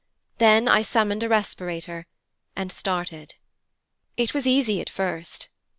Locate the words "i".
0.67-0.81